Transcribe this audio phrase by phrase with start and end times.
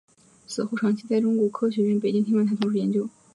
[0.47, 3.07] 此后长期在中国科学院北京天文台从事研究。